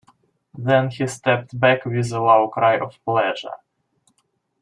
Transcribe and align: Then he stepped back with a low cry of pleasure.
Then 0.57 0.89
he 0.89 1.05
stepped 1.05 1.59
back 1.59 1.85
with 1.85 2.11
a 2.11 2.19
low 2.19 2.47
cry 2.49 2.79
of 2.79 2.97
pleasure. 3.05 3.59